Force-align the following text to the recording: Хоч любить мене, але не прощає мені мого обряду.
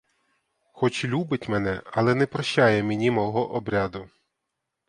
Хоч 0.73 1.05
любить 1.05 1.49
мене, 1.49 1.81
але 1.85 2.15
не 2.15 2.25
прощає 2.25 2.83
мені 2.83 3.11
мого 3.11 3.51
обряду. 3.53 4.09